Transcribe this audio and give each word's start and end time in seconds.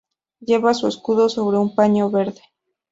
Lleva 0.39 0.73
su 0.73 0.87
escudo 0.87 1.29
sobre 1.29 1.59
un 1.59 1.75
paño 1.75 2.09
verde. 2.09 2.41